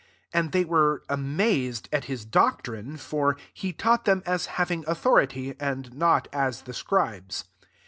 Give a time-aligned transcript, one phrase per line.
[0.31, 4.83] 22 And they were amazed at his doc trine: for he taught them as having
[4.87, 7.43] authority, and not as the scribes.